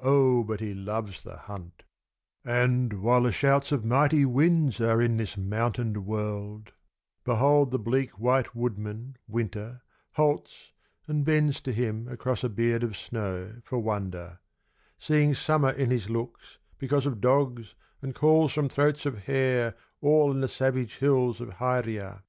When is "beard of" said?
12.50-12.98